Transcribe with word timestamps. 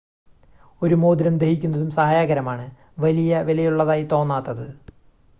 ഒരു 0.81 0.95
മോതിരം 0.95 1.37
ധരിക്കുന്നതും 1.37 1.91
സഹായകരമാണ് 1.91 2.65
വലിയ 2.99 3.41
വിലയുള്ളതായി 3.41 4.07
തോന്നാത്തത് 4.11 4.65